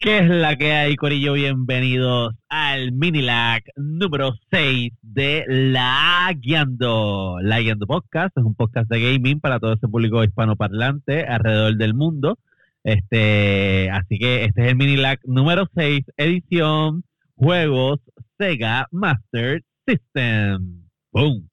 [0.00, 1.32] ¿Qué es la que hay, Corillo?
[1.32, 7.38] Bienvenidos al mini lag número 6 de La Guiando.
[7.42, 11.94] La Guiando Podcast es un podcast de gaming para todo ese público hispanoparlante alrededor del
[11.94, 12.38] mundo.
[12.84, 17.02] Este, así que este es el mini lag número 6, edición
[17.34, 17.98] Juegos
[18.38, 20.84] Sega Master System.
[21.10, 21.48] ¡Boom!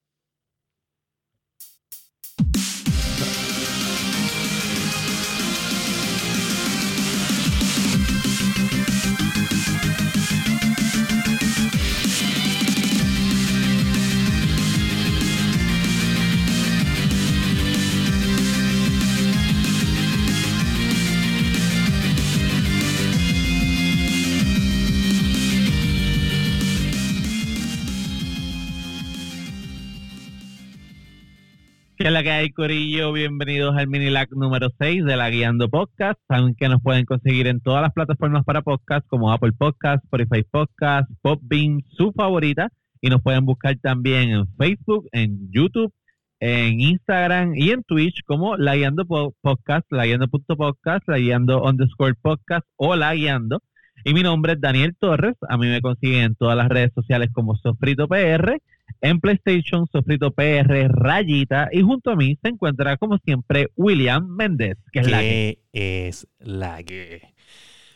[32.05, 33.11] ¿Qué es la que hay, Corillo?
[33.13, 36.19] Bienvenidos al mini lag número 6 de la Guiando Podcast.
[36.27, 40.43] Saben que nos pueden conseguir en todas las plataformas para podcast, como Apple Podcast, Spotify
[40.43, 42.69] Podcast, Popbean, su favorita.
[43.01, 45.91] Y nos pueden buscar también en Facebook, en YouTube,
[46.39, 49.03] en Instagram y en Twitch como La Guiando
[49.41, 53.63] Podcast, La Guiando.podcast, La Guiando underscore podcast o La Guiando.
[54.03, 55.37] Y mi nombre es Daniel Torres.
[55.49, 58.61] A mí me consiguen en todas las redes sociales como Sofrito PR
[59.05, 64.77] en PlayStation, Sofrito PR, Rayita, y junto a mí se encuentra, como siempre, William Méndez,
[64.91, 65.59] que es la que.
[65.73, 67.35] es la que.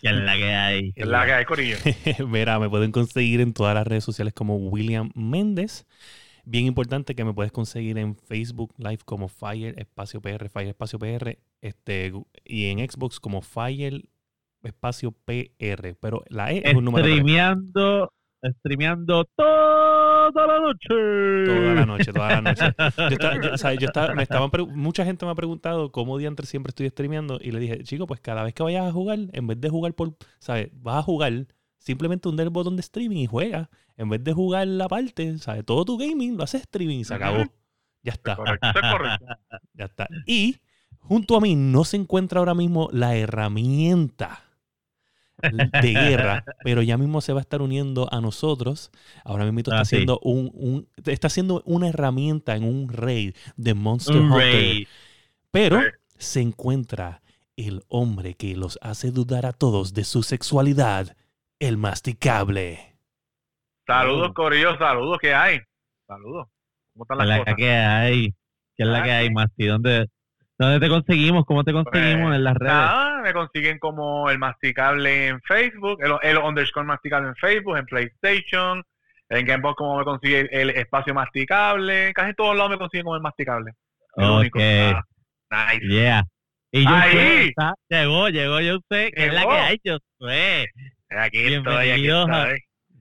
[0.01, 0.93] Es la que hay.
[0.95, 1.77] es la que hay, Corillo.
[2.27, 5.87] Mira, me pueden conseguir en todas las redes sociales como William Méndez.
[6.45, 10.99] Bien importante que me puedes conseguir en Facebook Live como Fire Espacio PR, Fire Espacio
[10.99, 12.13] PR, este,
[12.45, 14.03] y en Xbox como Fire
[14.63, 15.95] Espacio PR.
[15.99, 17.05] Pero la E es un número.
[17.05, 18.13] Streameando,
[18.59, 19.27] streameando
[20.31, 20.87] toda la noche.
[20.89, 22.65] Toda la noche, toda la noche.
[22.97, 25.91] Yo estaba, yo- o sea, yo estaba- me estaban pre- mucha gente me ha preguntado
[25.91, 28.91] cómo diantre siempre estoy streameando y le dije, chico, pues cada vez que vayas a
[28.91, 30.69] jugar, en vez de jugar por, ¿sabes?
[30.73, 33.69] Vas a jugar, simplemente hunde el botón de streaming y juega.
[33.97, 35.65] En vez de jugar la parte, ¿sabes?
[35.65, 37.43] Todo tu gaming lo haces streaming y se acabó.
[38.01, 39.25] Ya está, Correcto, correcto.
[39.73, 40.07] ya está.
[40.25, 40.55] Y
[40.99, 44.41] junto a mí no se encuentra ahora mismo la herramienta
[45.41, 48.91] de guerra, pero ya mismo se va a estar uniendo a nosotros.
[49.23, 49.95] Ahora mismo está Ah, sí.
[49.95, 54.51] haciendo un, un- está haciendo una herramienta en un raid de Monster Un Hunter.
[54.53, 54.87] raid.
[55.51, 55.81] Pero
[56.17, 57.21] se encuentra
[57.57, 61.15] el hombre que los hace dudar a todos de su sexualidad,
[61.59, 62.95] el masticable.
[63.87, 65.59] Saludos, Corillo, saludos, ¿qué hay?
[66.07, 66.47] Saludos.
[66.93, 67.55] ¿Cómo están ¿Qué es las la cosas?
[67.57, 68.31] que hay?
[68.77, 69.29] ¿Qué es la que hay.
[69.31, 69.65] Masti?
[69.65, 70.07] ¿Dónde,
[70.59, 71.45] ¿Dónde te conseguimos?
[71.45, 72.73] ¿Cómo te conseguimos Pues, en las redes?
[72.73, 77.85] Nada, me consiguen como el masticable en Facebook, el, el underscore masticable en Facebook, en
[77.85, 78.83] PlayStation,
[79.29, 83.05] en Gamebox como me consigue el, el espacio masticable, casi en todos lados me consiguen
[83.05, 83.71] como el masticable.
[84.17, 84.59] El único.
[84.59, 84.63] Ok.
[85.49, 85.87] Ah, nice.
[85.87, 86.23] Yeah.
[86.71, 87.11] Y yo Ahí.
[87.11, 87.53] sé,
[87.89, 90.65] llegó, llegó, yo sé, que es la que hay, yo sé.
[91.09, 92.07] Aquí estoy, aquí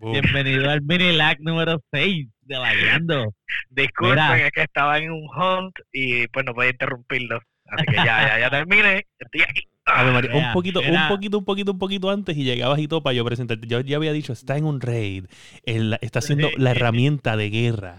[0.00, 0.10] a-.
[0.12, 3.34] Bienvenido al mini lag número 6 de la Guiando.
[3.70, 4.46] Disculpen, Mira.
[4.46, 7.40] es que estaba en un hunt y pues no podía interrumpirlo.
[7.66, 9.06] Así que ya, ya, ya terminé.
[9.18, 9.62] Estoy aquí.
[9.84, 12.88] Ave María, Mira, un poquito, un poquito, un poquito, un poquito antes y llegabas y
[12.88, 13.66] todo para yo presentarte.
[13.66, 15.26] Yo ya había dicho, está en un raid.
[15.64, 17.96] Está haciendo la herramienta de guerra.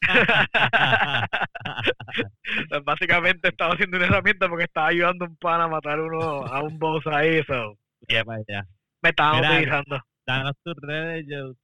[2.68, 6.44] Pues, básicamente estaba haciendo una herramienta porque estaba ayudando a un pan a matar uno
[6.46, 7.42] a un boss ahí.
[7.44, 7.76] So.
[8.08, 8.66] Ya, para allá.
[9.02, 9.52] Me estaban Mira.
[9.52, 10.02] utilizando.
[10.30, 11.54] Danos tus redes, yo.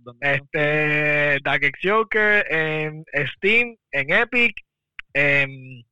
[0.00, 3.04] ¿dónde Este, Dark X Joker en
[3.36, 4.56] Steam, en Epic,
[5.14, 5.84] en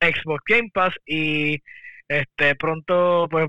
[0.00, 1.62] Xbox Game Pass y
[2.08, 3.46] este pronto pues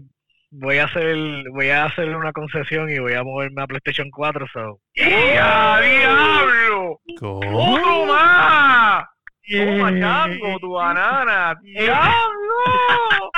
[0.51, 1.15] voy a hacer
[1.51, 6.99] voy a hacer una concesión y voy a moverme a PlayStation 4 so ¡Ya, diablo!
[7.19, 7.73] ¿Cómo?
[7.73, 9.05] ¡Otro más!
[9.43, 9.65] Yeah.
[9.65, 11.59] ¡Toma, chango, tu banana!
[11.63, 13.31] ¡Diablo!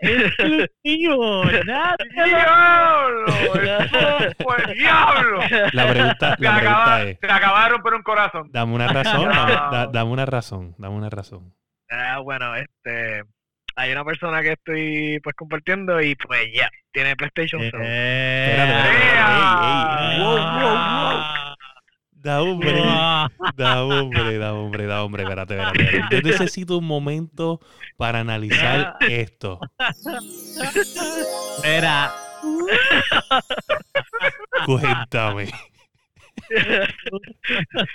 [0.00, 1.96] Exclusivo, nada.
[2.24, 3.26] ¡Diablo!
[3.26, 5.40] ¡Eso fue diablo!
[5.72, 8.48] La pregunta, Se la acaba, pregunta es, se acaba de romper un corazón.
[8.52, 9.34] dame una razón, No.
[9.34, 11.54] dame, da- dame una razón, dame una razón.
[11.90, 13.22] Ah, bueno este
[13.76, 17.62] hay una persona que estoy pues compartiendo y pues ya tiene PlayStation.
[17.62, 20.10] Eh, Espérate, espérate, ¡Ea!
[20.12, 21.49] ey, ey, wow, wow, wow.
[22.22, 22.82] Da hombre,
[23.56, 26.02] da hombre, da hombre, da hombre, espérate, espérate.
[26.10, 27.60] Yo necesito un momento
[27.96, 29.58] para analizar esto.
[31.56, 32.12] Espera,
[34.66, 35.48] Cuéntame.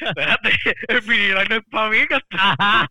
[0.02, 0.50] espérate
[0.88, 2.88] el vinilo no es para mí que está-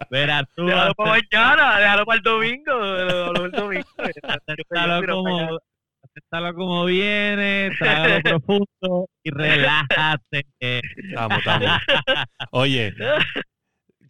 [0.00, 5.58] espera, tú déjalo para mañana déjalo para el domingo déjalo para el domingo como,
[6.18, 10.44] acéptalo como viene, trágalo profundo y relájate.
[11.14, 11.70] Vamos, vamos.
[12.50, 12.92] Oye,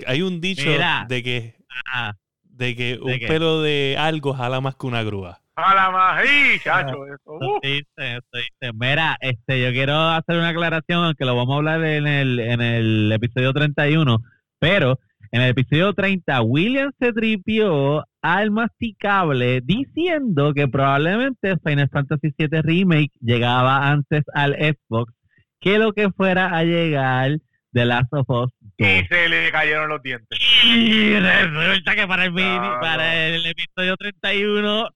[0.07, 1.07] hay un dicho Mira.
[1.09, 1.55] de que
[1.93, 3.27] Ah, de que un qué?
[3.29, 5.41] pelo de algo jala más que una grúa.
[5.55, 7.05] A la más, ¡y, chacho!
[7.07, 7.61] Eso, Eso uh.
[7.63, 8.73] dice, eso dice.
[8.75, 12.61] Mira, este, yo quiero hacer una aclaración, aunque lo vamos a hablar en el, en
[12.61, 14.19] el episodio 31,
[14.61, 14.99] pero
[15.31, 22.63] en el episodio 30, William se tripió al masticable diciendo que probablemente Final Fantasy VII
[22.63, 25.13] Remake llegaba antes al Xbox
[25.61, 27.39] que lo que fuera a llegar
[27.73, 28.89] de Last of Us 2.
[28.89, 30.39] Y se le cayeron los dientes.
[30.65, 32.81] Y resulta que para el, mini- Claro.
[32.81, 34.89] para el episodio 31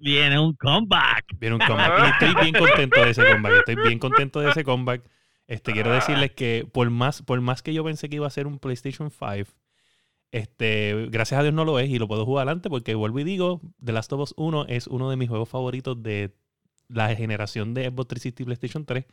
[0.00, 1.24] viene un comeback.
[1.38, 2.06] Viene un comeback.
[2.20, 3.52] Y estoy bien contento de ese comeback.
[3.58, 5.02] Estoy bien contento de ese comeback.
[5.48, 8.46] Este, quiero decirles que por más, por más que yo pensé que iba a ser
[8.46, 9.50] un PlayStation 5,
[10.30, 13.24] este, gracias a Dios no lo es y lo puedo jugar antes porque vuelvo y
[13.24, 16.36] digo, The Last of Us 1 es uno de mis juegos favoritos de
[16.88, 19.06] la generación de Xbox 360 y PlayStation 3.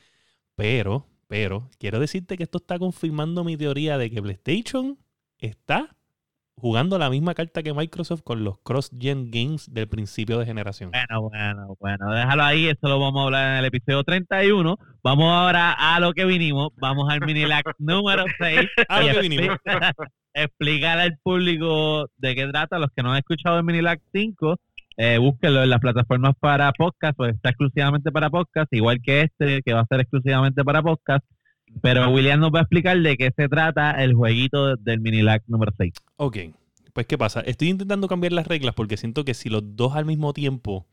[0.56, 5.00] Pero, pero, quiero decirte que esto está confirmando mi teoría de que PlayStation
[5.40, 5.96] está
[6.58, 10.92] jugando la misma carta que Microsoft con los cross-gen games del principio de generación.
[10.92, 14.78] Bueno, bueno, bueno, déjalo ahí, eso lo vamos a hablar en el episodio 31.
[15.04, 18.70] Vamos ahora a lo que vinimos, vamos al Minilac número 6.
[18.88, 19.58] A lo que vinimos.
[20.34, 24.58] Explicar al público de qué trata, los que no han escuchado el Minilac 5,
[24.98, 29.62] eh, búsquenlo en las plataformas para podcast, pues está exclusivamente para podcast, igual que este,
[29.62, 31.26] que va a ser exclusivamente para podcast.
[31.82, 35.72] Pero William nos va a explicar de qué se trata el jueguito del Minilac número
[35.78, 35.94] 6.
[36.18, 36.38] Ok,
[36.94, 37.42] pues ¿qué pasa?
[37.42, 40.86] Estoy intentando cambiar las reglas porque siento que si los dos al mismo tiempo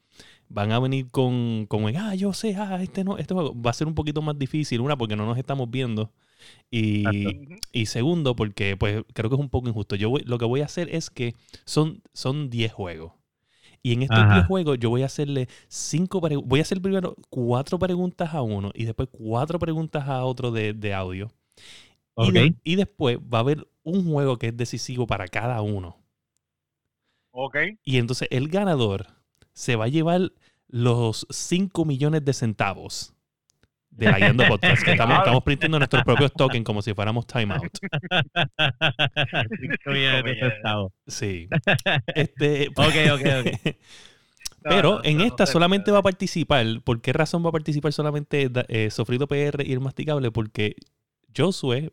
[0.48, 3.74] van a venir con, con ah, yo sé, ah, este no, este juego va a
[3.74, 4.80] ser un poquito más difícil.
[4.80, 6.12] Una, porque no nos estamos viendo.
[6.70, 7.04] Y,
[7.72, 9.94] y segundo, porque pues creo que es un poco injusto.
[9.96, 11.34] Yo voy- lo que voy a hacer es que
[11.64, 13.12] son, son 10 juegos.
[13.82, 14.34] Y en estos Ajá.
[14.34, 18.70] 10 juegos yo voy a hacerle cinco voy a hacer primero cuatro preguntas a uno
[18.74, 21.30] y después cuatro preguntas a otro de, de audio.
[22.18, 22.32] Y, ¿Ok?
[22.32, 25.98] de- y después va a haber un juego que es decisivo para cada uno.
[27.32, 27.56] Ok.
[27.84, 29.06] Y entonces el ganador
[29.52, 30.32] se va a llevar
[30.68, 33.14] los 5 millones de centavos
[33.92, 34.82] de la Guiando Podcast.
[34.82, 37.72] Que estamos, estamos printiendo nuestros propios tokens como si fuéramos timeout.
[41.06, 41.48] Sí.
[42.14, 43.76] Este, Ok, ok, ok.
[44.62, 46.64] Pero No, en no, no esta solamente va a participar.
[46.84, 50.30] ¿Por qué razón va a participar solamente eh, Sofrito PR y el Masticable?
[50.30, 50.76] Porque
[51.36, 51.92] Josué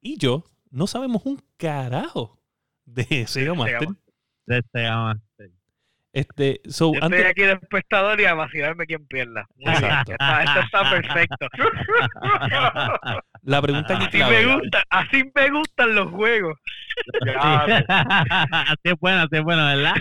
[0.00, 2.38] y yo no sabemos un carajo
[2.86, 3.88] de Sega Master.
[4.46, 5.50] De Sega Master.
[6.12, 9.46] Este, so, Yo antes, estoy aquí de espectador y a vacilarme quien pierda.
[9.56, 10.12] Muy bien, Exacto.
[10.12, 11.46] está- Esto está perfecto.
[13.42, 14.46] la pregunta aquí Así clave.
[14.46, 16.58] me gusta, así me gustan los juegos.
[17.24, 17.60] Ya,
[18.50, 19.94] así es bueno, así es bueno, ¿verdad?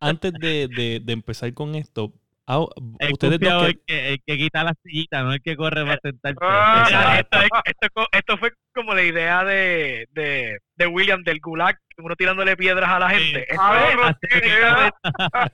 [0.00, 2.12] Antes de, de- de empezar con esto,
[2.48, 2.64] ah,
[2.98, 5.98] El ustedes que- el que, el que quita la sillita, no el que corre para
[6.02, 6.38] sentarse.
[6.42, 11.76] Ah, esto, es- esto, esto fue como la idea de, de, de William del Gulag,
[12.02, 13.46] uno tirándole piedras a la gente.
[13.48, 14.42] Esto A ver, es-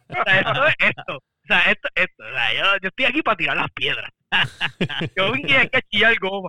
[0.09, 1.17] no sea, esto es esto.
[1.17, 2.25] O sea, esto, esto.
[2.25, 4.11] O sea, yo, yo estoy aquí para tirar las piedras.
[5.17, 6.49] Yo vine aquí a chillar goma.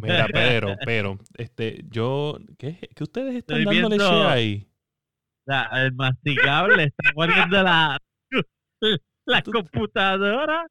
[0.00, 4.68] Mira, pero, pero, este, yo, ¿qué, qué ustedes están Estoy dándole viendo- share ahí?
[5.46, 7.98] O sea, el masticable está poniendo la,
[9.26, 10.66] la computadora.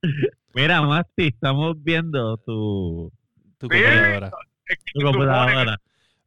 [0.53, 3.11] Mira, Masti, estamos viendo tu,
[3.57, 3.81] Tu Sí.
[3.83, 4.31] computadora.
[4.93, 5.77] tu computadora.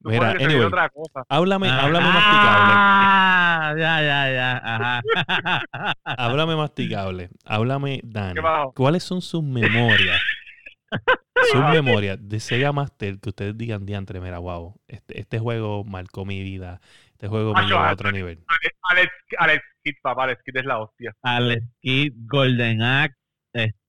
[0.05, 0.65] Mira, que se anyway.
[0.67, 1.25] otra cosa.
[1.29, 3.83] Háblame, háblame Ah, masticable.
[3.83, 4.56] ya, ya, ya.
[4.65, 5.02] Ajá.
[6.05, 7.31] Háblame masticable.
[7.45, 8.40] Háblame, Dani.
[8.75, 10.21] ¿Cuáles son sus memorias?
[11.52, 16.25] sus memorias de Sega Master que ustedes digan, diantre, mira, wow, este, este juego marcó
[16.25, 16.81] mi vida.
[17.12, 18.00] Este juego me llevó a Alex.
[18.00, 18.45] otro nivel.
[18.47, 21.12] Alex, Alex, Alex Kidd, papá, Alex Kidd es la hostia.
[21.23, 23.17] Alex Kidd, Golden Axe,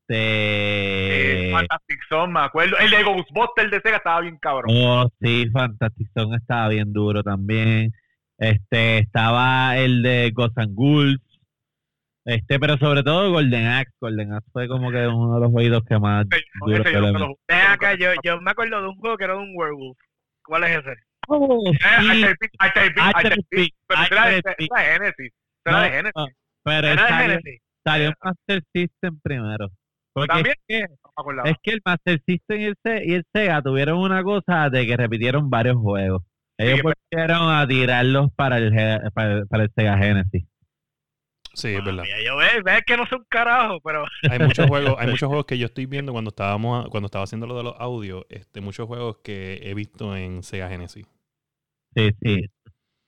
[0.08, 1.50] Eh.
[1.54, 2.78] Fantastic Zone, me acuerdo.
[2.78, 4.66] El de Ghostbusters de Sega estaba bien cabrón.
[4.76, 7.92] Oh, sí, Fantastic Zone estaba bien duro también.
[8.38, 11.22] Este, estaba el de Ghosts and Ghouls.
[12.26, 13.92] Este, pero sobre todo Golden Axe.
[14.02, 17.02] Golden Axe fue como que uno de los juegos que más Ese- duro que yo
[17.02, 17.38] le lo-
[17.72, 19.98] acá, yo, yo me acuerdo de un juego que era de un werewolf.
[20.44, 20.96] ¿Cuál es ese?
[21.28, 22.36] Oh, Eh,
[23.52, 23.70] sí.
[23.88, 24.42] Pero era de-
[27.24, 27.62] Genesis.
[27.84, 29.70] Salió, en Master System primero.
[30.16, 30.56] Porque ¿También?
[30.58, 30.86] es que,
[31.36, 34.70] No es que el Master System y el, Se- y el Sega tuvieron una cosa
[34.70, 36.24] de que repitieron varios juegos.
[36.58, 36.96] Ellos Sí, pues.
[37.12, 38.72] volvieron a tirarlos para el,
[39.14, 40.46] para el, para el Sega Genesis.
[41.54, 42.04] Sí, es verdad.
[42.04, 45.28] Mira, yo ve, ve que no sé un carajo, pero Hay muchos juegos, hay muchos
[45.28, 48.62] juegos que yo estoy viendo cuando estábamos, cuando estaba haciendo lo de los audios, este,
[48.62, 51.06] muchos juegos que he visto en Sega Genesis.
[51.96, 52.46] Sí, sí.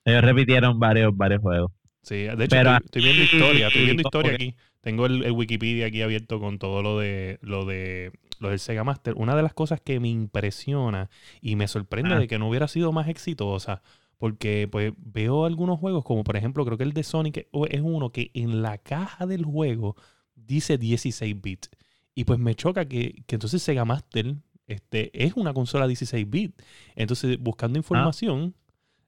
[0.05, 1.71] Ellos repitieron varios, varios juegos.
[2.01, 4.55] Sí, de hecho, Pero estoy, estoy viendo historia, estoy viendo historia aquí.
[4.87, 8.85] Tengo el, el Wikipedia aquí abierto con todo lo de lo de lo del Sega
[8.85, 9.15] Master.
[9.17, 11.09] Una de las cosas que me impresiona
[11.41, 12.19] y me sorprende Ah.
[12.19, 13.81] de que no hubiera sido más exitosa,
[14.17, 18.13] Porque pues veo algunos juegos, como por ejemplo, creo que el de Sonic es uno
[18.13, 19.97] que en la caja del juego
[20.35, 21.69] dice 16 bits.
[22.15, 26.55] Y pues me choca que, que entonces Sega Master este, es una consola 16 bits.
[26.95, 28.55] Entonces, buscando información,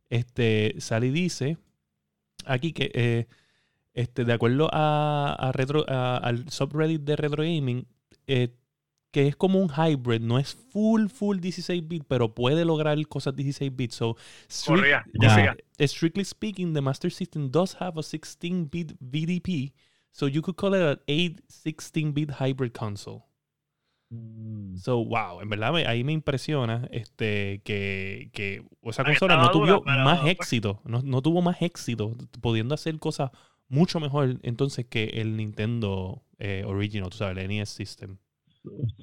[0.09, 1.57] este, sale y dice
[2.45, 3.27] aquí que eh,
[3.93, 7.87] este, de acuerdo a, retro, al subreddit de Retro Gaming,
[8.27, 8.55] eh,
[9.11, 13.35] que es como un hybrid, no es full, full 16 bits, pero puede lograr cosas
[13.35, 13.95] 16 bits.
[13.95, 14.15] So,
[15.79, 19.73] strictly speaking, the Master System does have a 16 bit VDP,
[20.11, 23.25] so you could call it an 8 16 bit hybrid console.
[24.11, 24.77] Mm.
[24.77, 30.25] So, wow, en verdad ahí me impresiona este, que, que esa consola no tuvo más
[30.25, 33.31] éxito, no, no, tuvo más éxito, pudiendo hacer cosas
[33.69, 38.17] mucho mejor entonces que el Nintendo eh, Original, tú sabes, el NES System.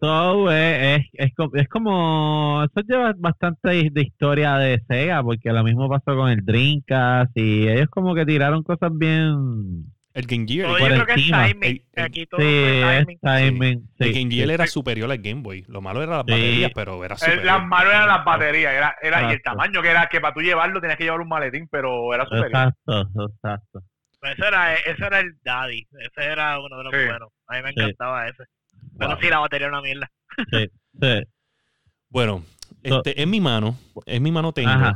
[0.00, 2.62] So, eh, es, es, es, como.
[2.64, 7.66] Eso lleva bastante de historia de Sega, porque lo mismo pasó con el Dreamcast y
[7.66, 9.86] ellos como que tiraron cosas bien.
[10.12, 10.68] El Game Gear.
[10.68, 11.82] yo creo que es timing.
[11.96, 13.88] Aquí todo sí, timing.
[13.98, 15.64] el Game Gear era superior al Game Boy.
[15.68, 17.44] Lo malo era las baterías, pero era superior.
[17.44, 18.72] Las malo eran las baterías.
[18.72, 21.28] Era, era, y el tamaño que era que para tú llevarlo tenías que llevar un
[21.28, 22.46] maletín, pero era superior.
[22.46, 23.82] Exacto, exacto.
[24.30, 25.86] Ese era, ese era el Daddy.
[26.00, 27.28] Ese era uno de los buenos.
[27.46, 28.44] A mí me encantaba ese.
[28.98, 30.10] Pero sí, la batería era una mierda.
[30.50, 31.22] Sí, sí.
[32.08, 32.44] Bueno,
[32.82, 34.92] este, en mi mano, en mi mano tengo,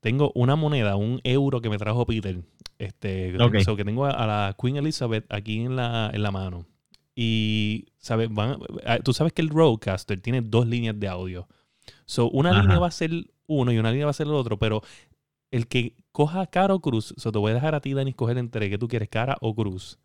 [0.00, 2.38] tengo una moneda, un euro que me trajo Peter.
[2.78, 6.66] Este, que tengo a, la Queen Elizabeth aquí en la, en la mano.
[7.14, 8.28] Y ¿sabes?
[8.32, 11.46] Van, ah, tú sabes que el Roadcaster tiene dos líneas de audio.
[12.06, 13.10] So, una línea va a ser
[13.46, 14.82] uno y una línea va a ser el otro, pero
[15.52, 18.38] el que coja cara o cruz, so te voy a dejar a ti, Dani, escoger
[18.38, 20.00] entre qué tú quieres, cara o cruz.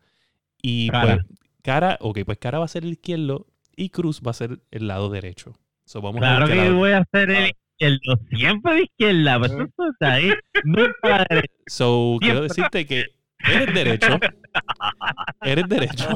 [0.62, 1.18] Y pues
[1.62, 4.86] Cara, ok, pues cara va a ser el izquierdo y cruz va a ser el
[4.86, 5.52] lado derecho.
[5.84, 9.90] So, vamos claro a que voy a hacer el izquierdo, siempre de izquierda, pero eso
[9.92, 10.32] está ahí,
[10.64, 11.54] nunca derecho.
[11.66, 13.06] So, quiero decirte que
[13.40, 14.18] eres derecho.
[15.42, 16.08] eres derecho.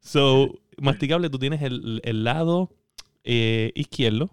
[0.00, 2.70] So, masticable, tú tienes el, el lado
[3.24, 4.30] eh, izquierdo.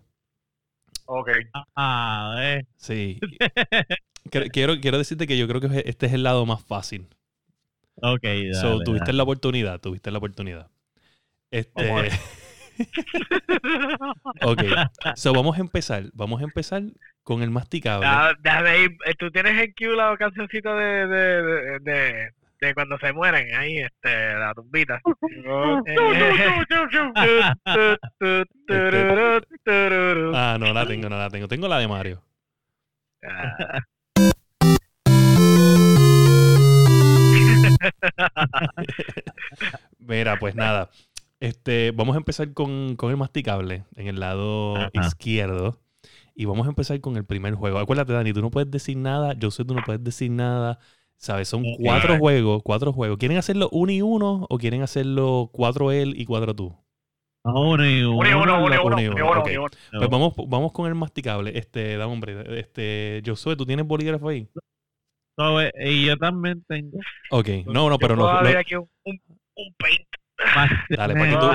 [1.05, 1.29] Ok.
[1.75, 2.65] Ah, eh.
[2.77, 3.19] Sí.
[4.29, 7.07] quiero, quiero decirte que yo creo que este es el lado más fácil.
[8.01, 10.69] Ok, dale, So, tuviste la oportunidad, tuviste la oportunidad.
[11.51, 12.09] Este.
[14.41, 14.63] ok,
[15.15, 16.03] so vamos a empezar.
[16.13, 16.83] Vamos a empezar
[17.23, 18.05] con el masticable.
[18.05, 23.77] Eh, tú tienes en Q la cancioncita de, de, de, de, cuando se mueren ahí,
[23.77, 25.01] este, la tumbita.
[30.33, 31.47] ah, no la tengo, no la tengo.
[31.47, 32.21] Tengo la de Mario.
[39.99, 40.89] Mira, pues nada.
[41.39, 45.79] Este, vamos a empezar con, el masticable en el lado izquierdo.
[46.33, 47.79] Y vamos a empezar con el primer juego.
[47.79, 49.33] Acuérdate, Dani, tú no puedes decir nada.
[49.37, 50.79] Yo sé, tú no puedes decir nada.
[51.17, 51.47] ¿Sabes?
[51.47, 53.17] Son cuatro juegos, cuatro juegos.
[53.17, 56.75] ¿Quieren hacerlo uno y uno o quieren hacerlo cuatro él y cuatro tú?
[57.43, 58.17] Uno y uno.
[58.17, 59.67] Uno y uno.
[59.97, 61.57] Pues vamos, vamos con el masticable.
[61.57, 62.59] Este, da hombre.
[62.59, 64.49] Este, Josué, ¿tú tienes bolígrafo ahí?
[65.37, 66.97] Eh, y yo también tengo.
[67.31, 68.29] Ok, no, no, pero no.
[68.29, 70.07] aquí un, un, paint.
[70.89, 71.47] Dale, para que tú.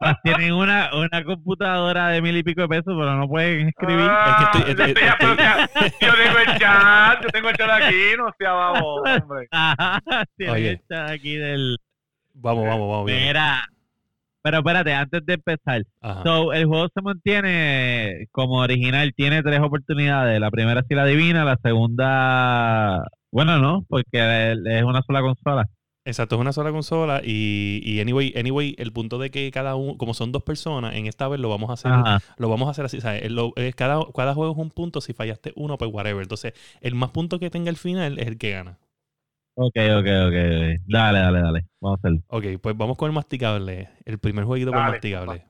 [0.00, 4.06] más, tienen una, una computadora de mil y pico de pesos, pero no pueden escribir.
[4.08, 5.04] Ah, es que estoy, estoy,
[6.00, 9.48] yo tengo el chat, yo tengo el chat aquí, no sea vamos, hombre.
[10.36, 11.76] tienen el chat aquí del.
[12.34, 13.06] Vamos, vamos, vamos.
[13.06, 13.36] Bien.
[14.42, 15.82] Pero espérate, antes de empezar.
[16.22, 20.40] So, el juego se mantiene como original, tiene tres oportunidades.
[20.40, 25.68] La primera si la adivina, la segunda, bueno, no, porque es una sola consola.
[26.08, 29.98] Exacto, es una sola consola y, y anyway, anyway, el punto de que cada uno,
[29.98, 31.92] como son dos personas, en esta vez lo vamos a hacer,
[32.38, 33.30] lo vamos a hacer así, ¿sabes?
[33.76, 36.22] cada, cada juego es un punto, si fallaste uno, pues whatever.
[36.22, 38.78] Entonces, el más punto que tenga el final es el que gana.
[39.60, 40.36] Ok, ok, ok.
[40.86, 41.64] Dale, dale, dale.
[41.80, 42.22] Vamos a hacerlo.
[42.28, 43.88] Ok, pues vamos con el masticable.
[44.04, 45.44] El primer jueguito con el masticable.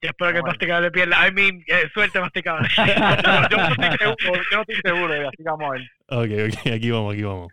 [0.00, 1.26] Yo espero que el masticable pierda.
[1.26, 2.68] I mean, eh, suerte masticable.
[2.76, 5.82] yo, no estoy seguro, yo no estoy seguro, así que vamos a ver.
[6.06, 7.48] Ok, ok, aquí vamos, aquí vamos.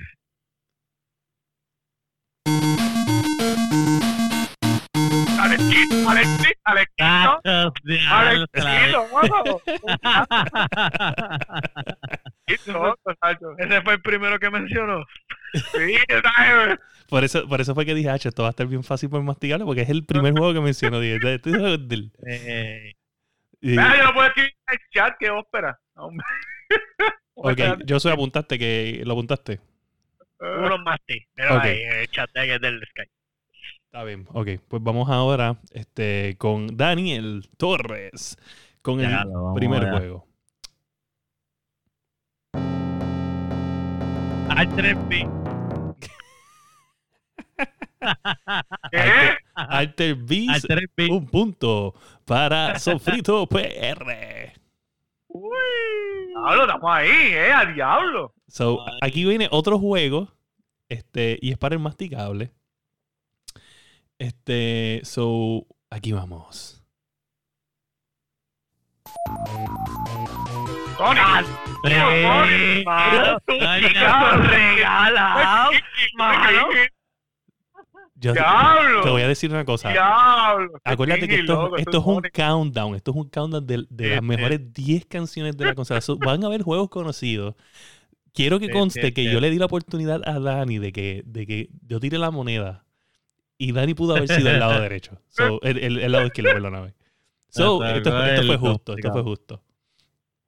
[5.40, 7.42] Alexito, Alexito, Alexito.
[8.12, 9.08] Alexito,
[13.58, 15.04] Ese fue el primero que mencionó.
[15.54, 15.96] Sí,
[17.10, 19.66] por eso, por eso fue que dije, esto va a estar bien fácil por masticarlo,
[19.66, 21.00] porque es el primer juego que mencionó.
[21.00, 21.18] Dije,
[22.28, 22.94] eh,
[23.62, 25.80] y, yo no puedo escribir en el chat que ópera.
[27.34, 29.60] ok, yo soy apuntaste que lo apuntaste.
[30.40, 33.12] Uno más sí, pero ahí, el chat del Skype.
[33.86, 34.48] Está bien, ok.
[34.68, 38.38] Pues vamos ahora este, con Daniel Torres,
[38.84, 39.18] con el
[39.56, 40.29] primer juego.
[45.08, 45.30] Beast.
[48.92, 49.38] ¿Qué?
[49.56, 51.12] Alter Beast, Altered Beast.
[51.12, 51.94] un punto
[52.26, 54.54] para Sofrito PR.
[55.30, 58.34] Diablo, estamos ahí, eh, a diablo.
[58.48, 60.30] So, aquí viene otro juego.
[60.88, 62.52] Este, y es para el masticable.
[64.18, 66.79] Este, so, aquí vamos.
[74.48, 75.72] Regalado,
[76.18, 76.68] mano.
[78.22, 79.02] Yo Diablo.
[79.04, 79.92] te voy a decir una cosa.
[79.92, 80.74] Diablo.
[80.84, 82.96] Acuérdate que esto, loco, esto es un countdown.
[82.96, 86.02] Esto es un countdown de, de Sí, las mejores 10 canciones de la consola.
[86.02, 87.56] So, van a haber juegos conocidos.
[88.34, 91.48] Quiero que Sí, conste que yo le di la oportunidad a Dani de que, de
[91.48, 92.84] que yo tire la moneda
[93.58, 95.22] y Dani pudo haber sido el lado derecho.
[95.30, 96.94] So, el, el- el lado izquierdo, perdóname.
[97.52, 99.64] So, esto, esto fue justo, esto fue justo.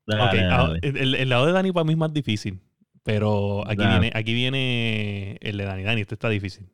[0.08, 2.60] Dale, ah, el, el- el lado de Dani para mí es más difícil.
[3.04, 4.00] Pero aquí Dale.
[4.00, 5.84] viene, aquí viene el de Dani.
[5.84, 6.70] Dani, este está difícil.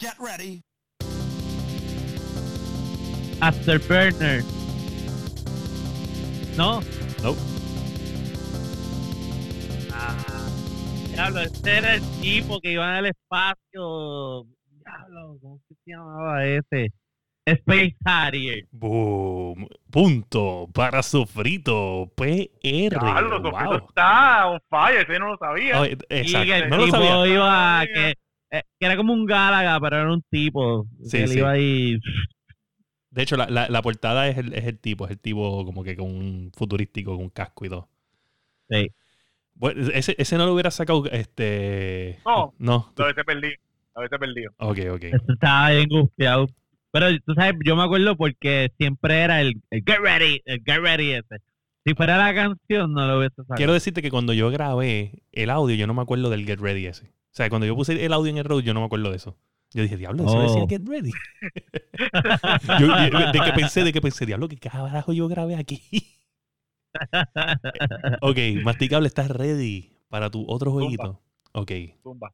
[0.00, 0.62] Get ready.
[3.40, 4.42] Afterburner.
[6.56, 6.80] ¿No?
[7.22, 7.38] Nope.
[9.92, 10.48] Ah,
[11.12, 14.46] diablo, ese era el tipo que iba en el espacio.
[14.80, 16.92] Diablo, ¿cómo se llamaba ese?
[17.46, 18.66] Space Harrier.
[18.72, 19.68] Boom.
[19.90, 22.98] Punto para Sofrito PR.
[23.00, 23.52] Diablo, Wow.
[23.52, 25.80] Sofrito está on fire, ese no lo sabía.
[25.80, 26.44] Oh, Y exacto.
[26.46, 27.26] que el No lo tipo sabía.
[27.34, 27.94] iba Sabía.
[27.94, 28.10] que,
[28.58, 30.86] eh, que era como un Gálaga, pero era un tipo.
[31.04, 31.38] Sí, que él sí.
[31.38, 31.98] iba ahí.
[33.10, 35.82] De hecho, la, la, la portada es el, es el tipo, es el tipo como
[35.84, 37.88] que con un futurístico, con un casco y todo.
[38.68, 38.90] Sí.
[39.54, 42.18] Bueno, ese, ese no lo hubiera sacado, este...
[42.26, 42.52] No.
[42.58, 42.92] No.
[42.96, 43.54] Lo haberte perdido.
[43.94, 44.52] Lo haberte perdido.
[44.58, 45.04] Ok, ok.
[45.04, 46.46] Eso estaba bien gufiado.
[46.98, 50.78] Pero tú sabes, yo me acuerdo porque siempre era el, el Get Ready, el Get
[50.80, 51.42] Ready ese.
[51.84, 53.56] Si fuera la canción, no lo hubiese sacado.
[53.56, 56.86] Quiero decirte que cuando yo grabé el audio, yo no me acuerdo del Get Ready
[56.86, 57.06] ese.
[57.08, 59.16] O sea, cuando yo puse el audio en el road, yo no me acuerdo de
[59.16, 59.36] eso.
[59.74, 60.42] Yo dije, diablo, eso Oh.
[60.42, 61.10] decía Get Ready.
[62.80, 65.82] Yo- yo- de que pensé, de que pensé, diablo, ¿qué carajo yo grabé aquí?
[68.22, 71.20] ok, Masticable, ¿estás ready para tu otro jueguito?
[71.52, 71.72] Ok.
[72.02, 72.32] Zumba.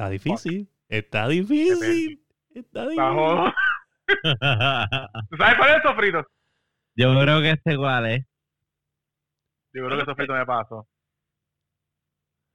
[0.00, 0.68] Está difícil.
[0.88, 2.24] Está difícil.
[2.54, 3.52] Está difícil.
[5.30, 6.26] ¿Tú sabes cuál es Sofrito?
[6.96, 8.24] yo creo que ese igual es.
[9.74, 10.88] Yo creo que Sofrito me pasó.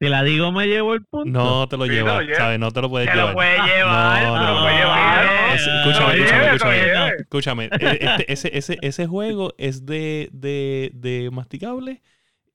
[0.01, 1.29] Si la digo, me llevo el punto.
[1.39, 2.37] No te lo Sí, te llevas, lo lleva.
[2.37, 2.59] ¿sabes?
[2.59, 3.33] No te lo puedes lo llevar.
[3.35, 4.23] puede llevar.
[4.23, 4.61] No, Te no, lo no.
[4.63, 5.25] puede llevar.
[5.55, 7.15] Escúchame, escúchame, escúchame.
[7.19, 11.29] Escúchame, e- este- ese, ese, ese, juego es de, de, de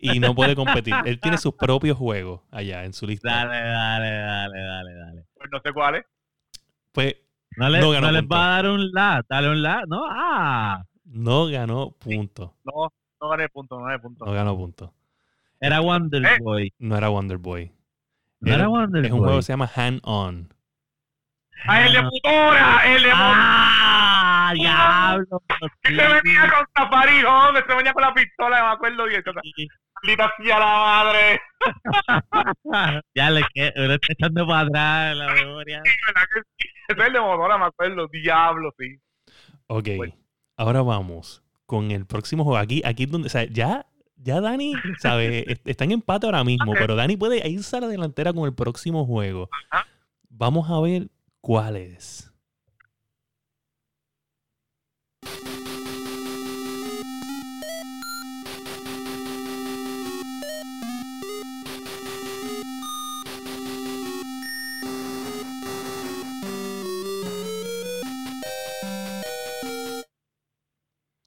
[0.00, 0.94] y no puede competir.
[1.04, 3.28] Él tiene sus propios juegos allá en su lista.
[3.46, 5.24] Dale, dale, dale, dale, dale.
[5.34, 6.04] Pues no sé cuál es.
[6.92, 7.16] Pues
[7.56, 8.34] No, le, No no, les punto.
[8.36, 9.24] va a dar un la.
[9.28, 9.84] Dale un la.
[9.86, 10.82] No, ah.
[11.04, 12.56] no ganó punto.
[12.64, 14.24] No, no gané punto, no gané punto.
[14.24, 14.94] No ganó punto.
[15.60, 16.38] Era Wonder Eh.
[16.40, 16.72] Boy.
[16.78, 17.72] No era Wonder Boy.
[18.40, 19.24] No era Wonder es un Boy.
[19.26, 20.54] juego que se llama Hand On.
[21.66, 22.80] ¡Ah, el de motora!
[22.86, 23.34] ¡El de motora!
[23.36, 23.49] ¡Ah!
[25.28, 25.42] ¡Diablo!
[25.82, 29.22] Que se venía con Safari Home, se venía con la pistola, me acuerdo bien.
[29.56, 29.68] Sí.
[30.02, 31.40] Maldita sea la madre.
[33.14, 35.82] ya le que uno está echando para atrás en la memoria.
[35.84, 36.68] Sí, ¿verdad que sí?
[36.88, 38.08] Ese es el de motora, me acuerdo.
[38.08, 38.96] Diablo, sí.
[39.66, 39.88] Ok.
[39.96, 40.14] Bueno.
[40.56, 42.58] Ahora vamos con el próximo juego.
[42.58, 45.44] Aquí, aquí es donde, o sea, ya, ya Dani, ¿sabe?
[45.52, 48.54] Est- Está en empate ahora mismo, pero Dani puede irse a la delantera con el
[48.54, 49.48] próximo juego.
[49.70, 49.86] Ajá.
[50.28, 51.08] Vamos a ver
[51.40, 52.29] cuál es.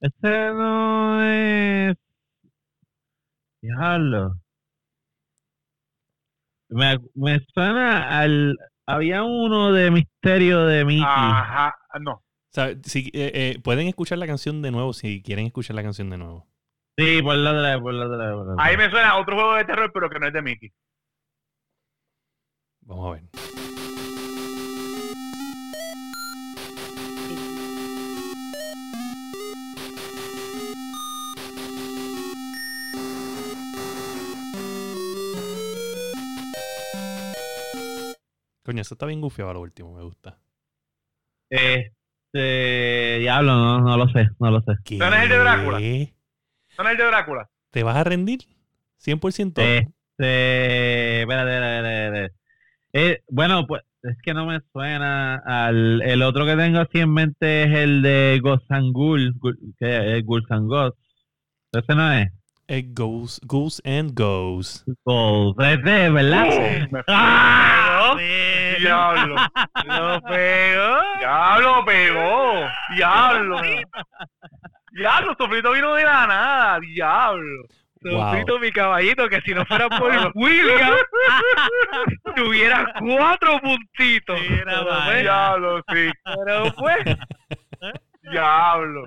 [0.04, 1.96] Ese no es.
[3.62, 4.34] Diablo.
[6.68, 8.58] Me, me suena al.
[8.86, 11.06] Había uno de misterio de Mickey.
[11.06, 12.12] Ajá, no.
[12.12, 15.82] O sea, si, eh, eh, pueden escuchar la canción de nuevo si quieren escuchar la
[15.82, 16.46] canción de nuevo.
[16.98, 19.64] Sí, por la otra vez, por la otra Ahí me suena a otro juego de
[19.64, 20.70] terror, pero que no es de Mickey.
[22.82, 23.53] Vamos a ver.
[38.64, 40.38] Coño, eso está bien gufiado a lo último, me gusta.
[41.50, 43.18] Este.
[43.20, 44.72] Diablo, no, no lo sé, no lo sé.
[44.84, 44.98] ¿Qué?
[44.98, 45.78] ¿No es el de Drácula?
[46.76, 47.48] ¿Son el de Drácula?
[47.70, 48.40] ¿Te vas a rendir?
[48.98, 49.62] 100%.
[49.62, 52.34] Este, espérate, espérate, espérate.
[52.92, 57.12] Eh, bueno, pues es que no me suena al el otro que tengo así en
[57.12, 60.98] mente es el de Ghoul- que es Ghosts.
[61.72, 62.28] Ese no es.
[62.66, 64.84] It goes, goes and goes.
[65.04, 66.46] Ghost, ese, ¿verdad?
[66.46, 68.16] Uh, me- ¡Ah!
[68.78, 69.36] Diablo.
[69.84, 71.00] Lo pegó.
[71.18, 72.66] Diablo, pegó.
[72.96, 73.56] Diablo.
[74.92, 76.80] Diablo, Sofrito vino de la nada.
[76.80, 77.64] Diablo.
[78.02, 78.12] Wow.
[78.20, 80.94] Sofrito, mi caballito, que si no fuera por William,
[82.34, 84.40] tuviera cuatro puntitos.
[84.48, 86.10] Mira, pues, Diablo, sí.
[86.24, 86.98] pero pues,
[88.30, 89.04] Diablo.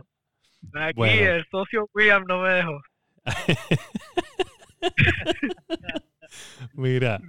[0.75, 1.31] aquí Bueno.
[1.31, 2.79] el socio William no me dejó.
[6.73, 7.19] Mira,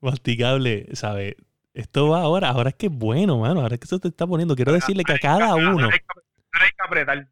[0.00, 1.36] masticable, ¿sabes?
[1.74, 3.60] Esto va ahora, ahora es que es bueno, mano.
[3.60, 4.54] Ahora es que eso te está poniendo.
[4.56, 5.88] Quiero decirle que a cada uno,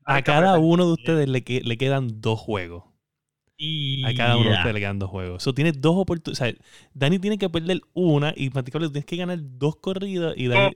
[0.05, 2.85] a cada uno de ustedes le, que- le quedan dos juegos.
[4.07, 5.43] A cada uno de ustedes le quedan dos juegos.
[5.43, 6.41] Eso tienes dos oportunidades.
[6.41, 6.55] O sea,
[6.95, 10.75] Dani tiene que perder una y Masticable tú tienes que ganar dos corridas y Dani.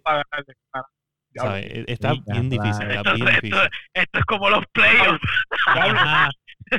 [1.34, 1.64] ¿sabes?
[1.64, 2.96] E- Está bien difícil, caray.
[2.98, 3.68] está bien Esto, difícil.
[3.94, 5.20] esto es como los playoffs.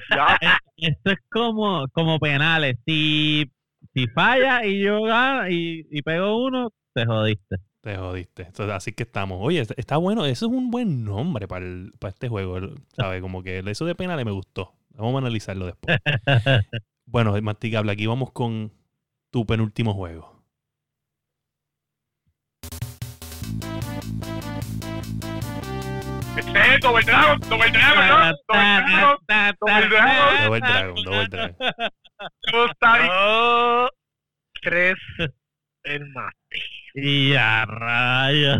[0.09, 0.37] Ya.
[0.77, 2.77] Esto es como, como penales.
[2.85, 3.49] Si,
[3.93, 7.57] si falla y yo gano y, y pego uno, te jodiste.
[7.81, 8.43] Te jodiste.
[8.43, 9.37] Entonces, así que estamos.
[9.41, 10.25] Oye, está- está bueno.
[10.25, 12.59] Eso es un buen nombre para, el- para este juego.
[12.97, 13.21] ¿Sabes?
[13.21, 14.73] Como que eso de penales me gustó.
[14.89, 15.97] Vamos a analizarlo después.
[17.07, 18.71] Bueno, Masticable, aquí vamos con
[19.31, 20.34] tu penúltimo juego.
[26.85, 28.15] Double Dragon, Double Dragon, ¿no?
[28.47, 30.45] Double Dragon, Double Dragon.
[30.45, 30.95] Double Dragon,
[32.51, 33.89] Double Dragon.
[34.61, 34.95] Tres,
[35.83, 36.31] el más.
[36.93, 38.59] Y a rayos.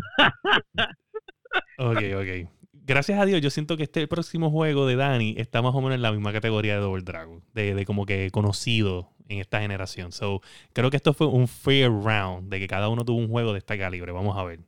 [1.77, 2.49] Ok, ok.
[2.73, 5.93] Gracias a Dios, yo siento que este próximo juego de Dani está más o menos
[5.93, 7.43] en la misma categoría de Double Dragon.
[7.53, 10.11] De, de como que conocido en esta generación.
[10.11, 10.41] So,
[10.73, 12.49] creo que esto fue un fair round.
[12.49, 14.11] De que cada uno tuvo un juego de este calibre.
[14.11, 14.61] Vamos a ver.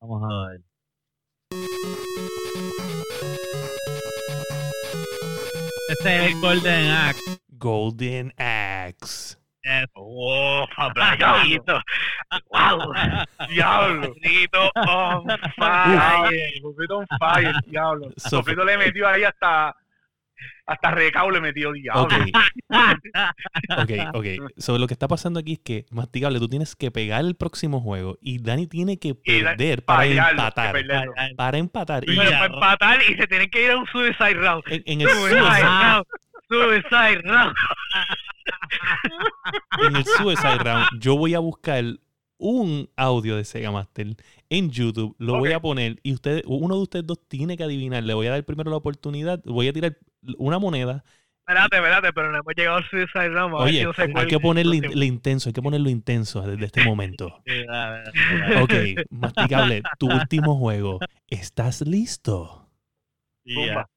[0.00, 0.60] Vamos a ver.
[5.88, 7.40] Este es el Golden Axe.
[7.48, 9.36] Golden Axe.
[9.94, 11.80] ¡Oh, playito!
[12.50, 12.92] ¡Wow!
[13.50, 14.06] Diablo.
[14.06, 15.50] Sofrito on Diablo.
[15.56, 16.52] fire.
[16.62, 18.08] Sofrito on fire, diablo.
[18.16, 19.74] Sof- Sofrito le metió ahí hasta.
[20.66, 22.02] Hasta recao le metió, diablo.
[22.02, 22.12] Ok,
[23.78, 24.26] ok, ok.
[24.58, 27.80] So, lo que está pasando aquí es que, Masticable, tú tienes que pegar el próximo
[27.80, 30.66] juego y Dani tiene que perder para Fallarlo, empatar.
[30.66, 31.12] que perderlo.
[31.36, 32.04] Para empatar.
[32.08, 34.62] Y para empatar y se tienen que ir a un suicide round.
[34.66, 36.06] en, en el Suicide suicide, round.
[36.48, 37.54] Suicide round.
[39.86, 41.84] en el Suicide Round, yo voy a buscar
[42.38, 44.16] un audio de Sega Master
[44.48, 48.02] en YouTube, lo voy a poner y ustedes, uno de ustedes dos tiene que adivinar.
[48.04, 49.98] Le voy a dar primero la oportunidad, voy a tirar
[50.38, 51.04] una moneda.
[51.46, 53.54] Espérate, espérate, pero no hemos llegado al suicide round.
[53.54, 57.42] Oye, no hay que ponerlo in- lo intenso, hay que ponerlo intenso desde este momento.
[58.62, 58.72] Ok,
[59.10, 60.98] Masticable, tu último juego.
[61.28, 62.68] ¿Estás listo?
[63.46, 63.88] Zumba.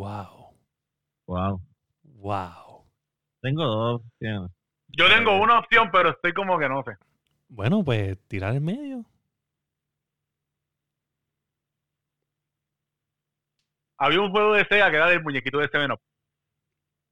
[0.00, 0.54] Wow,
[1.26, 1.60] Wow.
[2.04, 2.86] wow.
[3.42, 4.50] Tengo dos opciones.
[4.88, 6.92] Yo tengo una opción, pero estoy como que no sé.
[7.48, 9.04] Bueno, pues tirar en medio.
[13.98, 16.00] Había un juego de Sega que era del muñequito de Seven Up.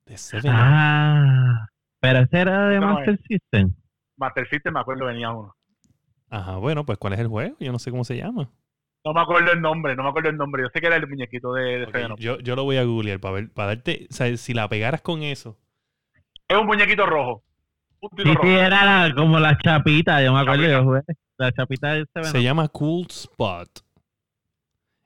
[0.06, 0.58] De Seven Up.
[0.58, 1.66] Ah,
[2.00, 3.74] pero ese era de No, Master System.
[4.16, 5.54] Master System, me acuerdo, venía uno.
[6.30, 7.54] Ajá, bueno, pues ¿cuál es el juego?
[7.60, 8.50] Yo no sé cómo se llama.
[9.04, 10.62] No me acuerdo el nombre, no me acuerdo el nombre.
[10.64, 13.34] Yo sé que era el muñequito de, de yo, yo lo voy a googlear para
[13.34, 15.56] ver, para darte, o sea, si la pegaras con eso.
[16.48, 17.42] Es un muñequito rojo.
[18.00, 18.42] Un Sí, rojo.
[18.46, 20.78] sí, era la- como la chapita, yo me acuerdo, Chapita.
[20.78, 21.00] yo jugué.
[21.38, 23.68] La chapita de Seven Se llama Cool Spot.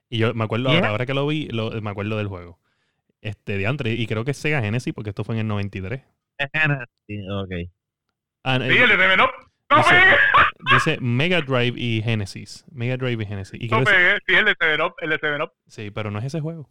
[0.09, 2.59] Y yo me acuerdo ahora, ahora que lo vi, lo- me acuerdo del juego.
[3.21, 6.03] Este, de antes, y creo que es Sega Genesis porque esto fue en el 93.
[7.07, 7.51] Sí, ok.
[8.45, 9.31] Ah, Sí, el de Seven Up.
[9.39, 9.52] ¡No
[10.73, 12.65] Dice- Mega Drive y Genesis.
[12.73, 13.61] Mega Drive y Genesis.
[13.63, 14.19] Y No pegué.
[14.27, 14.95] Sí, el de Seven Up.
[14.99, 15.53] El de Seven Up.
[15.67, 16.69] sí, pero no es ese juego.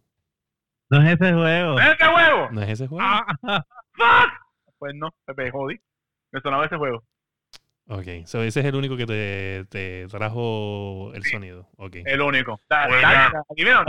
[0.90, 1.78] No es ese juego.
[1.80, 2.48] ¿Es este juego?
[2.52, 3.04] No es ese juego.
[3.06, 4.32] Ah, fuck.
[4.78, 5.78] Pues no, me jodí.
[6.32, 7.04] Me sonaba ese juego.
[7.88, 11.30] Ok, so ese es el único que te, te trajo el Sí.
[11.30, 11.68] sonido.
[11.76, 11.96] Ok.
[12.04, 12.60] El único.
[12.68, 13.28] Dale, dale.
[13.28, 13.80] una-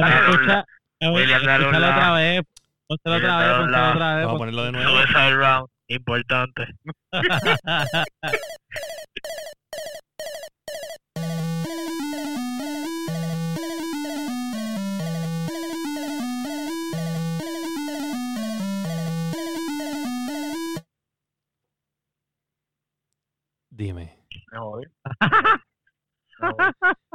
[1.91, 2.41] otra vez.
[2.88, 4.26] Póntelo otra vez, póntelo otra vez.
[4.26, 4.97] Vamos a ponerlo de nuevo.
[5.36, 5.67] Round.
[5.88, 6.67] Importante.
[23.75, 24.17] Dime.
[24.51, 24.86] Me jodí.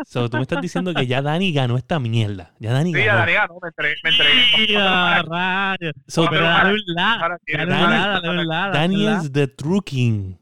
[0.07, 2.55] So, tú me estás diciendo que ya Dani ganó esta mierda.
[2.61, 3.19] Ya Dani Sí, ya ganó.
[3.21, 3.95] Dani ganó, me entregué.
[4.05, 4.73] Me entregué.
[4.73, 5.93] Ya, rayos.
[6.07, 7.13] So, Pero dale un la.
[7.15, 8.57] Ahora sí, Dale un Dani- la, dale un la.
[8.57, 9.19] dale Dani un la.
[9.19, 10.35] is the true king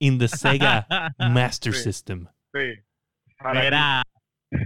[0.00, 0.86] in the Sega
[1.30, 1.82] Master Sí.
[1.84, 2.26] System.
[2.52, 2.82] Sí.
[3.52, 4.02] Mira,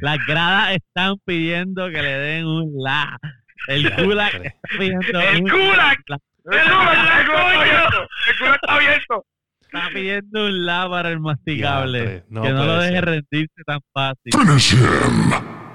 [0.00, 3.18] las gradas están pidiendo que le den un la.
[3.66, 5.98] El Kulak está pidiendo ¡El un Kulak!
[6.06, 6.18] la.
[6.46, 8.08] El culo está abierto.
[8.28, 9.26] El culo está abierto.
[9.60, 12.24] Está pidiendo un la para el masticable.
[12.28, 13.04] No que no lo deje ser.
[13.04, 14.32] rendirse tan fácil.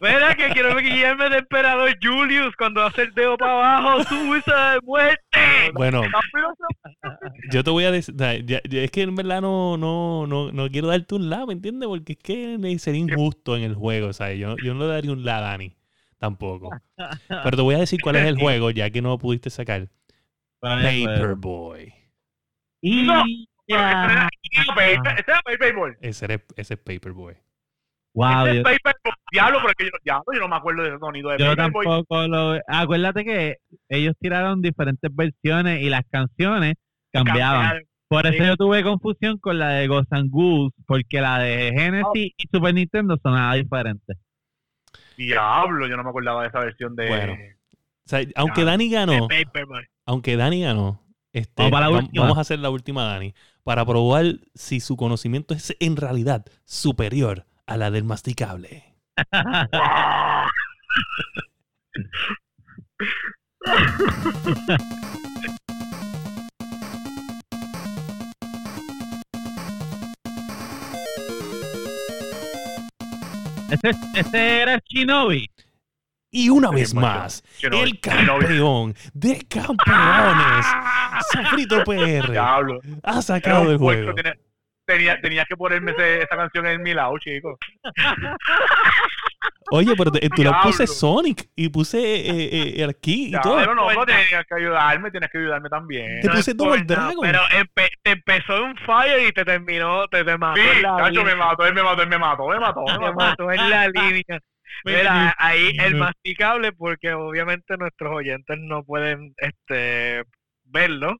[0.00, 4.80] Mira que quiero guiarme de emperador Julius cuando hace el dedo para abajo, suiza de
[4.82, 5.70] muerte.
[5.74, 6.02] Bueno,
[7.50, 11.14] yo te voy a decir, es que en verdad no, no, no, no quiero darte
[11.14, 11.88] un la, ¿me entiendes?
[11.88, 14.38] Porque es que sería injusto en el juego, ¿sabes?
[14.38, 15.74] Yo, yo no le daría un la a Dani,
[16.18, 16.70] tampoco.
[17.28, 19.88] Pero te voy a decir cuál es el juego, ya que no pudiste sacar.
[20.64, 21.92] Paperboy.
[22.82, 23.24] Y No.
[23.68, 24.28] ya.
[24.52, 25.96] Ese ese es el béisbol.
[26.00, 27.34] Ese, era- ese es Paperboy.
[28.14, 28.92] Wow, Ese yo, es béisbol.
[29.32, 31.84] Diablo, porque yo, diablo, yo no me acuerdo de ese sonido de yo béisbol.
[31.84, 32.60] tampoco lo.
[32.68, 33.56] Acuérdate que
[33.88, 36.74] ellos tiraron diferentes versiones y las canciones
[37.12, 37.82] cambiaban.
[38.06, 38.46] Por eso Sí.
[38.48, 42.74] yo tuve confusión con la de Ghost and Goose, porque la de Genesis y Super
[42.74, 44.14] Nintendo sonaba diferente.
[45.16, 47.08] Diablo, yo no me acordaba de esa versión de.
[47.08, 47.34] Bueno.
[48.06, 48.64] O sea, aunque.
[48.64, 49.28] Dani ganó,
[50.04, 51.00] aunque Dani ganó,
[51.32, 55.54] este, Vamos para la vamos a hacer la última, Dani, para probar si su conocimiento
[55.54, 58.84] es en realidad superior a la del masticable.
[73.70, 75.48] ese, ese era Shinobi.
[76.36, 80.66] Y una Sí, vez más, el campeón de campeones,
[81.32, 82.80] Sofrito PR, Diablo.
[83.04, 84.14] ha sacado un del puerco, juego.
[84.16, 84.36] tenía-
[84.86, 87.56] Tenía, tenías que ponerme ese- esa canción en mi lado, chico.
[89.70, 90.86] Oye, pero te- tú le puse.
[90.86, 93.56] Sonic y puse eh, eh, el aquí y Ya, todo.
[93.56, 96.20] pero no, no, tenías que ayudarme, tienes que ayudarme también.
[96.20, 97.22] Te No puse Double importa, Dragon.
[97.22, 100.96] Pero empe- te empezó en fire y te terminó, te, te mató Sí, en la
[100.98, 101.24] cacho, línea.
[101.24, 104.40] me mató, él me mató, él me mató, me mató, me mató en la línea.
[104.84, 110.24] Mira, ahí el masticable, porque obviamente nuestros oyentes no pueden este
[110.64, 111.16] verlo.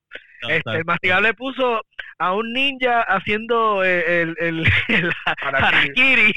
[0.49, 1.83] Este, el masticable puso
[2.19, 6.35] a un ninja haciendo eh, el, el, el, harakiri.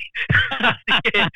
[0.59, 1.27] Así que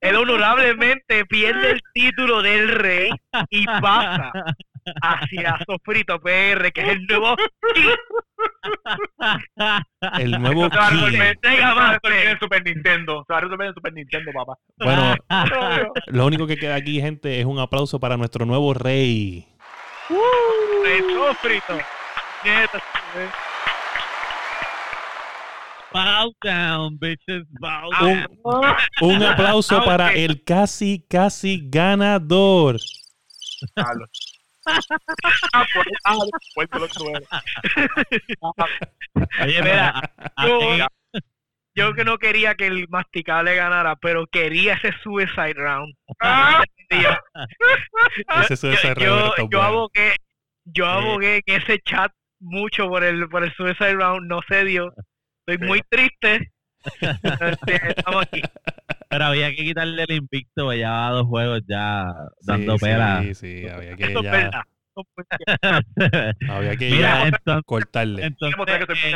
[0.00, 3.10] él honorablemente pierde el título del rey
[3.50, 4.32] y pasa
[5.02, 7.36] hacia Sofrito PR, que es el nuevo.
[10.18, 13.24] El nuevo Se va a resolver, Super Nintendo.
[13.26, 14.54] Se va a resolver en Super Nintendo, papá.
[14.78, 15.14] Bueno,
[16.06, 19.46] lo único que queda aquí, gente, es un aplauso para nuestro nuevo rey.
[20.84, 21.78] Rey Sofrito.
[22.44, 22.78] Neta,
[23.16, 23.28] eh.
[25.92, 28.72] Bow down, bitches, bow Un, down.
[29.00, 32.76] un aplauso Ah, para el casi, casi ganador.
[35.52, 35.64] Ah.
[39.42, 40.00] Oye, Mira,
[41.74, 45.94] yo- que no quería que el masticable ganara, pero quería ese suicide round.
[46.20, 47.08] Ah, Yo,
[48.42, 50.16] Ese es ese yo, rey, yo, yo abogué,
[50.64, 50.90] yo Sí.
[50.90, 54.92] abogué en ese chat mucho por el por el suicide round, no se dio.
[55.46, 55.64] Estoy Sí.
[55.64, 56.52] muy triste.
[57.40, 58.42] Este, Estamos aquí.
[59.10, 62.06] Pero había que quitarle el invicto, pues ya dos juegos ya
[62.42, 63.22] dando sí, pela.
[63.24, 64.62] Sí, sí, había que ya,
[66.48, 68.24] había que Mira, ya entonces, cortarle.
[68.24, 68.56] entonces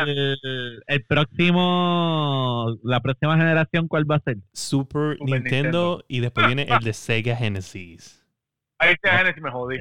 [0.07, 4.39] el, el próximo, la próxima generación, ¿cuál va a ser?
[4.53, 6.05] Super, Super Nintendo, Nintendo.
[6.09, 8.25] y después viene el de Sega Genesis.
[8.79, 9.79] Ahí está Genesis, me jodí.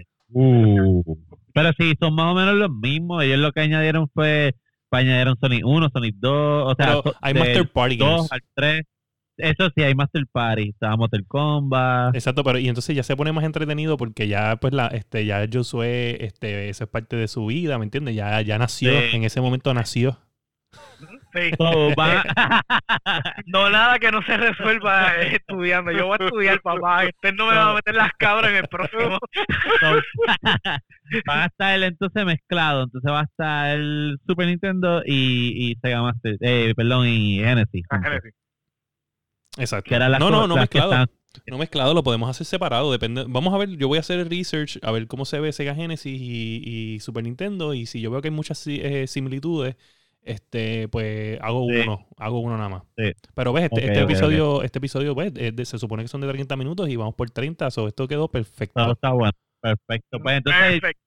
[1.53, 3.23] Pero sí, son más o menos los mismos.
[3.23, 4.55] Ellos lo que añadieron fue,
[4.91, 8.31] añadieron Sonic 1, Sonic 2, o sea, so- hay Master Party 2 Games.
[8.31, 8.83] al 3.
[9.37, 12.15] Eso sí, hay Master Party, está Mortal Kombat.
[12.15, 15.45] Exacto, pero y entonces ya se pone más entretenido porque ya pues la este ya
[15.51, 18.15] Josué este eso es parte de su vida, ¿me entiendes?
[18.15, 19.15] Ya ya nació, Sí.
[19.15, 20.19] en ese momento nació.
[21.33, 21.51] Sí.
[23.47, 25.91] No nada que no se resuelva estudiando.
[25.91, 27.05] Yo voy a estudiar, papá.
[27.05, 29.17] Usted no me va a meter las cabras en el próximo.
[31.25, 32.83] van a estar el entonces mezclado.
[32.83, 37.83] Entonces va a estar el Super Nintendo y, y Sega Master, eh, perdón, y Genesis.
[37.89, 38.33] Ah, Genesis.
[39.57, 39.89] Exacto.
[39.89, 40.91] que eran las no, no, no mezclado.
[40.91, 41.09] están-
[41.47, 42.91] No mezclado, lo podemos hacer separado.
[42.91, 43.25] Depende.
[43.27, 45.73] Vamos a ver, yo voy a hacer el research, a ver cómo se ve Sega
[45.75, 46.61] Genesis y,
[46.95, 47.73] y Super Nintendo.
[47.73, 49.75] Y si yo veo que hay muchas eh, similitudes,
[50.21, 51.79] este, pues hago Sí.
[51.83, 52.83] uno, hago uno nada más.
[52.97, 53.11] Sí.
[53.35, 56.27] Pero ves, este, este episodio, este episodio, ves, es de- se supone que son de
[56.27, 58.81] 30 minutos y vamos por 30, so esto quedó perfecto.
[58.81, 59.31] Todo está bueno.
[59.59, 60.19] Perfecto.
[60.21, 61.01] Pues entonces Perfecto.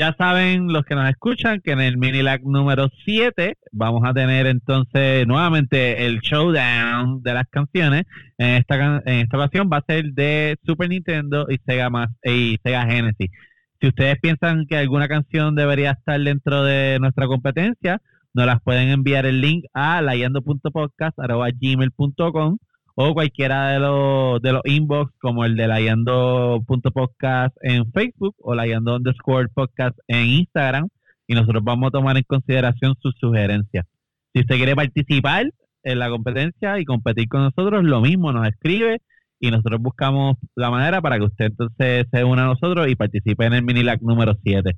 [0.00, 4.46] Ya saben los que nos escuchan que en el Minilac número 7 vamos a tener
[4.46, 8.04] entonces nuevamente el showdown de las canciones.
[8.38, 12.56] En esta, en esta ocasión va a ser de Super Nintendo y Sega, más, y
[12.64, 13.30] Sega Genesis.
[13.78, 18.00] Si ustedes piensan que alguna canción debería estar dentro de nuestra competencia,
[18.32, 22.56] nos las pueden enviar el link a layando.podcast.gmail.com
[22.94, 28.96] o cualquiera de los de los inbox como el de layando.podcast en Facebook o layando
[28.96, 30.88] underscore podcast en Instagram
[31.26, 33.86] y nosotros vamos a tomar en consideración sus sugerencias.
[34.32, 35.46] Si usted quiere participar
[35.82, 39.00] en la competencia y competir con nosotros, lo mismo, nos escribe
[39.38, 43.46] y nosotros buscamos la manera para que usted entonces se una a nosotros y participe
[43.46, 44.76] en el Minilac número 7.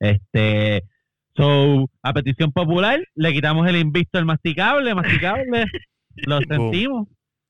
[0.00, 0.84] Este,
[1.36, 5.64] so, a petición popular, le quitamos el invicto al masticable, masticable,
[6.26, 7.08] lo sentimos.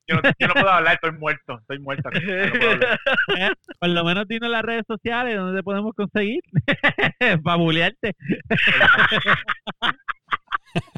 [0.09, 2.09] Yo no, yo no puedo hablar, estoy muerto, estoy muerto.
[2.09, 2.25] aquí, no.
[3.37, 6.41] Eh, Por lo menos dinos las redes sociales donde te podemos conseguir
[7.43, 8.15] para bulearte.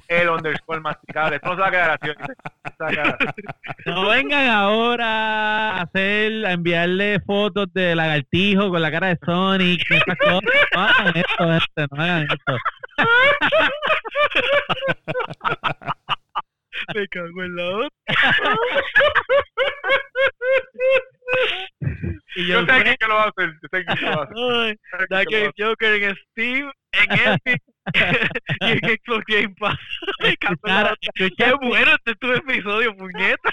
[0.07, 1.35] El underscore masticable.
[1.37, 2.07] Esto no se va a quedar así.
[2.09, 2.33] ¿oíste?
[2.77, 3.41] Se va a quedar así.
[3.85, 9.81] No vengan ahora a hacer, a enviarle fotos de lagartijo con la cara de Sonic,
[9.89, 10.41] y esas cosas.
[10.75, 12.57] No hagan esto, gente, no hagan esto.
[16.95, 17.89] Me cago en la otra.
[22.35, 23.53] Y Yo yo sé que lo va a hacer.
[23.61, 24.77] Yo sé que lo hacer.
[25.09, 27.61] Ay, Game Joker en Steam, en Epic
[28.61, 29.77] y en Xbox Game Pass.
[30.21, 31.29] Me cago en la otra.
[31.37, 33.49] Qué bueno este es tu episodio, puñeta.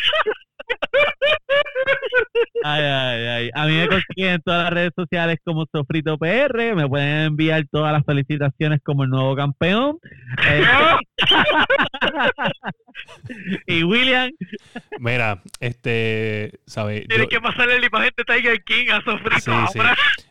[2.65, 3.51] Ay, ay, ay.
[3.55, 6.75] A mí me consiguen en todas las redes sociales como Sofrito PR.
[6.75, 9.99] Me pueden enviar todas las felicitaciones como el nuevo campeón.
[10.47, 10.63] Eh,
[13.67, 14.31] y William,
[14.99, 17.07] Mira, este, ¿sabes?
[17.09, 19.79] Tienes Yo, que pasarle la imagen de Tiger King a Sofrito Sí, sí.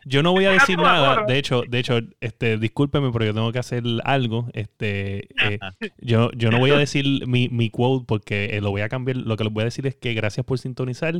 [0.04, 1.24] yo no voy a decir nada.
[1.26, 4.48] De hecho, de hecho, este, discúlpeme, pero yo tengo que hacer algo.
[4.52, 5.58] Este, eh,
[5.98, 9.16] yo, yo no voy a decir mi, mi quote porque eh, lo voy a cambiar.
[9.18, 11.14] Lo que les voy a decir es que gracias por sintonizar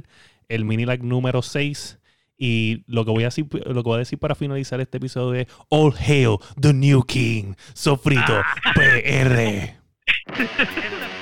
[0.49, 1.98] el Minilag número 6.
[2.39, 5.41] Y lo que voy a decir, lo que voy a decir para finalizar este episodio
[5.41, 8.41] es All Hail the New King, Sofrito
[8.75, 8.99] PR.
[9.11, 11.09] En la